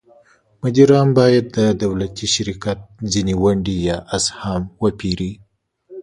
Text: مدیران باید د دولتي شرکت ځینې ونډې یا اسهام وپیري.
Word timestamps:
مدیران 0.61 1.07
باید 1.19 1.45
د 1.57 1.59
دولتي 1.83 2.25
شرکت 2.35 2.79
ځینې 3.11 3.33
ونډې 3.41 3.75
یا 3.89 3.97
اسهام 4.17 4.63
وپیري. 4.83 5.31